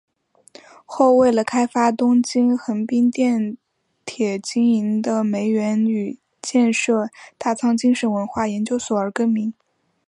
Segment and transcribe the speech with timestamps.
[0.83, 3.55] 后为了开发东京横滨电
[4.03, 9.53] 铁经营的梅园与建设大仓精神文化研究所而更名。